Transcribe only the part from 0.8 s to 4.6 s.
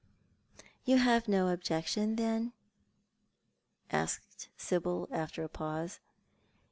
"You have no objection, then?" asked